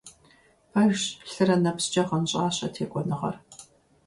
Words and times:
Пэжщ, 0.71 1.03
лъырэ 1.31 1.55
нэпскӀэ 1.63 2.03
гъэнщӀащ 2.09 2.57
а 2.65 2.67
текӀуэныгъэр. 2.73 3.35